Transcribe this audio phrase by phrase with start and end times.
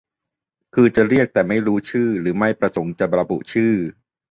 [0.73, 3.73] คือจะเรียกแต่ไม่รู้ชื่อหรือไม่ประสงค์จะระบุชื่อ